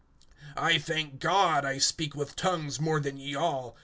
[0.57, 3.77] (18)I thank God, I speak with tongues more than ye all.